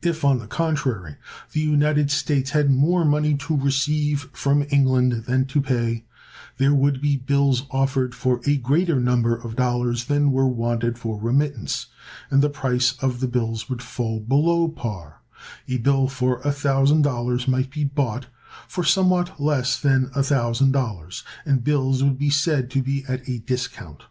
If, 0.00 0.24
on 0.24 0.38
the 0.38 0.46
contrary, 0.46 1.16
the 1.50 1.58
United 1.58 2.12
States 2.12 2.50
had 2.50 2.70
more 2.70 3.04
money 3.04 3.34
to 3.34 3.56
receive 3.56 4.28
from 4.32 4.64
England 4.70 5.24
than 5.24 5.44
to 5.46 5.60
pay, 5.60 6.04
there 6.58 6.72
would 6.72 7.00
be 7.00 7.16
bills 7.16 7.64
offered 7.72 8.14
for 8.14 8.40
a 8.46 8.58
greater 8.58 9.00
number 9.00 9.34
of 9.34 9.56
dollars 9.56 10.04
than 10.04 10.30
were 10.30 10.46
wanted 10.46 10.98
for 11.00 11.20
remittance, 11.20 11.86
and 12.30 12.42
the 12.42 12.48
price 12.48 12.94
of 13.02 13.28
bills 13.32 13.68
would 13.68 13.82
fall 13.82 14.20
below 14.20 14.68
par: 14.68 15.22
a 15.66 15.78
bill 15.78 16.06
for 16.06 16.40
$1,000 16.42 17.48
might 17.48 17.70
be 17.72 17.82
bought 17.82 18.26
for 18.68 18.84
somewhat 18.84 19.40
less 19.40 19.80
than 19.80 20.10
$1,000, 20.10 21.24
and 21.44 21.64
bills 21.64 22.04
would 22.04 22.18
be 22.20 22.30
said 22.30 22.70
to 22.70 22.84
be 22.84 23.04
at 23.08 23.28
a 23.28 23.38
discount. 23.40 24.02